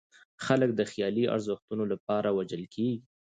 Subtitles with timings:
[0.45, 3.01] خلک د خیالي ارزښتونو لپاره وژل کېږي.